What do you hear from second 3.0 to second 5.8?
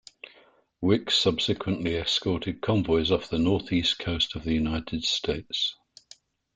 off the northeast coast of the United States.